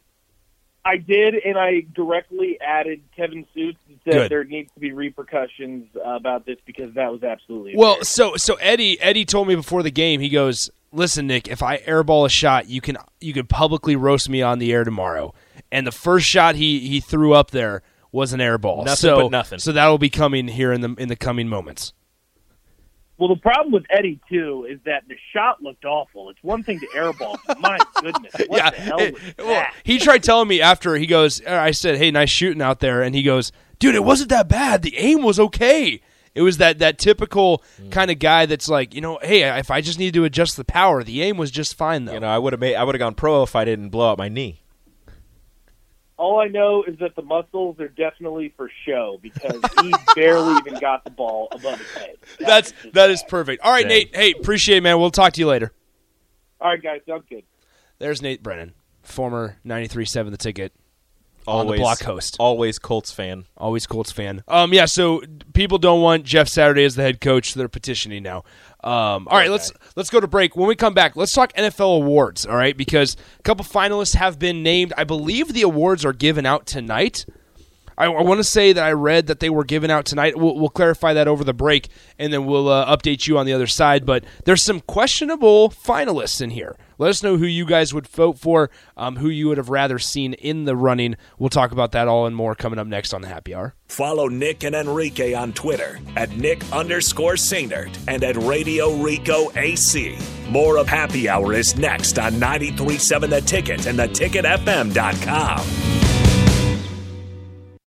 I 0.83 0.97
did, 0.97 1.35
and 1.35 1.57
I 1.59 1.81
directly 1.93 2.57
added 2.59 3.01
Kevin 3.15 3.45
Suits 3.53 3.77
and 3.87 3.99
said 4.03 4.13
Good. 4.13 4.31
there 4.31 4.43
needs 4.43 4.71
to 4.73 4.79
be 4.79 4.91
repercussions 4.91 5.87
about 6.03 6.45
this 6.45 6.57
because 6.65 6.93
that 6.95 7.11
was 7.11 7.23
absolutely 7.23 7.73
Well, 7.75 8.03
so 8.03 8.35
so 8.35 8.55
Eddie 8.55 8.99
Eddie 8.99 9.25
told 9.25 9.47
me 9.47 9.55
before 9.55 9.83
the 9.83 9.91
game. 9.91 10.21
He 10.21 10.29
goes, 10.29 10.71
"Listen, 10.91 11.27
Nick, 11.27 11.47
if 11.47 11.61
I 11.61 11.77
airball 11.79 12.25
a 12.25 12.29
shot, 12.29 12.67
you 12.67 12.81
can 12.81 12.97
you 13.19 13.31
can 13.31 13.45
publicly 13.45 13.95
roast 13.95 14.27
me 14.27 14.41
on 14.41 14.57
the 14.57 14.73
air 14.73 14.83
tomorrow." 14.83 15.35
And 15.71 15.85
the 15.85 15.91
first 15.91 16.25
shot 16.25 16.55
he 16.55 16.79
he 16.79 16.99
threw 16.99 17.33
up 17.33 17.51
there 17.51 17.83
was 18.11 18.33
an 18.33 18.39
airball. 18.39 18.79
Nothing 18.85 18.95
so, 18.95 19.15
but 19.23 19.31
nothing. 19.31 19.59
So 19.59 19.71
that'll 19.71 19.97
be 19.97 20.09
coming 20.09 20.47
here 20.47 20.71
in 20.73 20.81
the 20.81 20.93
in 20.97 21.07
the 21.09 21.15
coming 21.15 21.47
moments. 21.47 21.93
Well, 23.17 23.29
the 23.29 23.39
problem 23.39 23.71
with 23.71 23.83
Eddie 23.91 24.19
too 24.29 24.65
is 24.67 24.79
that 24.85 25.03
the 25.07 25.15
shot 25.31 25.61
looked 25.61 25.85
awful. 25.85 26.29
It's 26.31 26.39
one 26.41 26.63
thing 26.63 26.79
to 26.79 26.87
airball, 26.87 27.37
my 27.59 27.77
goodness, 28.01 28.33
what 28.47 28.57
yeah, 28.57 28.69
the 28.71 28.77
hell 28.77 28.99
it- 28.99 29.13
was 29.13 29.21
well, 29.37 29.65
he 29.83 29.99
tried 29.99 30.23
telling 30.23 30.47
me 30.47 30.59
after 30.61 30.95
he 30.95 31.05
goes. 31.05 31.39
uh, 31.45 31.51
I 31.51 31.69
said, 31.71 31.97
"Hey, 31.97 32.09
nice 32.09 32.29
shooting 32.31 32.61
out 32.63 32.79
there," 32.79 33.03
and 33.03 33.13
he 33.13 33.21
goes, 33.21 33.51
"Dude, 33.79 33.93
it 33.95 34.03
wasn't 34.03 34.29
that 34.29 34.47
bad. 34.47 34.81
The 34.81 34.97
aim 34.97 35.21
was 35.21 35.39
okay." 35.39 36.01
It 36.33 36.41
was 36.43 36.57
that 36.57 36.79
that 36.79 36.97
typical 36.97 37.61
Mm. 37.79 37.91
kind 37.91 38.09
of 38.09 38.17
guy 38.17 38.45
that's 38.45 38.69
like, 38.69 38.95
you 38.95 39.01
know, 39.01 39.19
hey, 39.21 39.43
if 39.59 39.69
I 39.69 39.81
just 39.81 39.99
need 39.99 40.13
to 40.13 40.23
adjust 40.23 40.55
the 40.55 40.63
power, 40.63 41.03
the 41.03 41.21
aim 41.21 41.35
was 41.37 41.51
just 41.51 41.75
fine 41.75 42.05
though. 42.05 42.13
You 42.13 42.19
know, 42.21 42.27
I 42.29 42.37
would 42.39 42.53
have 42.53 42.59
made 42.61 42.75
I 42.75 42.83
would 42.85 42.95
have 42.95 42.99
gone 42.99 43.15
pro 43.15 43.43
if 43.43 43.53
I 43.55 43.65
didn't 43.65 43.89
blow 43.89 44.09
out 44.11 44.17
my 44.17 44.29
knee. 44.29 44.63
All 46.21 46.39
I 46.39 46.49
know 46.49 46.83
is 46.83 46.99
that 46.99 47.15
the 47.15 47.23
muscles 47.23 47.79
are 47.79 47.87
definitely 47.87 48.53
for 48.55 48.69
show 48.85 49.17
because 49.23 49.59
he 49.81 49.91
barely 50.15 50.55
even 50.59 50.79
got 50.79 51.03
the 51.03 51.09
ball 51.09 51.47
above 51.51 51.79
his 51.79 51.91
head. 51.93 52.15
That 52.37 52.47
That's 52.47 52.73
that 52.93 53.09
is 53.09 53.23
perfect. 53.27 53.63
All 53.63 53.71
right, 53.71 53.81
Dang. 53.81 53.89
Nate. 53.89 54.15
Hey, 54.15 54.33
appreciate 54.39 54.77
it, 54.77 54.81
man. 54.81 54.99
We'll 54.99 55.09
talk 55.09 55.33
to 55.33 55.39
you 55.39 55.47
later. 55.47 55.71
All 56.59 56.69
right, 56.69 56.79
guys, 56.79 57.01
sounds 57.07 57.23
good. 57.27 57.41
There's 57.97 58.21
Nate 58.21 58.43
Brennan, 58.43 58.75
former 59.01 59.57
93.7 59.65 60.29
The 60.29 60.37
Ticket, 60.37 60.73
Always 61.47 61.69
on 61.69 61.75
the 61.75 61.81
block 61.81 62.01
host. 62.01 62.37
Always 62.39 62.79
Colts 62.79 63.11
fan. 63.11 63.45
Always 63.57 63.87
Colts 63.87 64.11
fan. 64.11 64.43
Um, 64.47 64.73
yeah. 64.73 64.85
So 64.85 65.21
people 65.53 65.77
don't 65.77 66.01
want 66.01 66.23
Jeff 66.23 66.47
Saturday 66.47 66.83
as 66.83 66.95
the 66.95 67.01
head 67.01 67.21
coach. 67.21 67.53
So 67.53 67.59
they're 67.59 67.67
petitioning 67.67 68.23
now. 68.23 68.43
Um, 68.83 69.27
all 69.27 69.37
right, 69.37 69.51
let's 69.51 69.71
let's 69.95 70.09
go 70.09 70.19
to 70.19 70.27
break. 70.27 70.55
When 70.55 70.67
we 70.67 70.75
come 70.75 70.93
back, 70.93 71.15
let's 71.15 71.33
talk 71.33 71.53
NFL 71.53 71.97
awards. 71.97 72.45
All 72.45 72.55
right, 72.55 72.75
because 72.75 73.15
a 73.39 73.43
couple 73.43 73.63
finalists 73.63 74.15
have 74.15 74.39
been 74.39 74.63
named. 74.63 74.93
I 74.97 75.03
believe 75.03 75.53
the 75.53 75.61
awards 75.61 76.03
are 76.03 76.13
given 76.13 76.45
out 76.45 76.65
tonight. 76.65 77.25
I, 77.97 78.05
I 78.05 78.21
want 78.21 78.39
to 78.39 78.43
say 78.43 78.73
that 78.73 78.83
I 78.83 78.91
read 78.91 79.27
that 79.27 79.39
they 79.39 79.49
were 79.49 79.63
given 79.63 79.91
out 79.91 80.05
tonight. 80.05 80.37
We'll, 80.37 80.57
we'll 80.57 80.69
clarify 80.69 81.13
that 81.13 81.27
over 81.27 81.43
the 81.43 81.53
break, 81.53 81.89
and 82.17 82.31
then 82.31 82.45
we'll 82.45 82.69
uh, 82.69 82.95
update 82.95 83.27
you 83.27 83.37
on 83.37 83.45
the 83.45 83.53
other 83.53 83.67
side. 83.67 84.05
But 84.05 84.23
there's 84.45 84.63
some 84.63 84.81
questionable 84.81 85.69
finalists 85.69 86.41
in 86.41 86.51
here. 86.51 86.77
Let 86.97 87.09
us 87.09 87.23
know 87.23 87.37
who 87.37 87.47
you 87.47 87.65
guys 87.65 87.95
would 87.95 88.07
vote 88.07 88.37
for, 88.37 88.69
um, 88.95 89.15
who 89.15 89.27
you 89.27 89.47
would 89.47 89.57
have 89.57 89.69
rather 89.69 89.97
seen 89.97 90.33
in 90.33 90.65
the 90.65 90.75
running. 90.75 91.15
We'll 91.39 91.49
talk 91.49 91.71
about 91.71 91.93
that 91.93 92.07
all 92.07 92.27
and 92.27 92.35
more 92.35 92.53
coming 92.53 92.77
up 92.77 92.85
next 92.85 93.11
on 93.11 93.21
the 93.21 93.27
Happy 93.27 93.55
Hour. 93.55 93.73
Follow 93.87 94.27
Nick 94.27 94.63
and 94.63 94.75
Enrique 94.75 95.33
on 95.33 95.51
Twitter 95.53 95.99
at 96.15 96.29
Nick 96.37 96.63
underscore 96.71 97.33
Sainert 97.33 97.97
and 98.07 98.23
at 98.23 98.37
Radio 98.37 99.01
Rico 99.01 99.51
AC. 99.55 100.15
More 100.49 100.77
of 100.77 100.87
Happy 100.87 101.27
Hour 101.27 101.53
is 101.53 101.75
next 101.75 102.19
on 102.19 102.39
937 102.39 103.31
The 103.31 103.41
Ticket 103.41 103.87
and 103.87 103.97
theticketfm.com. 103.97 106.10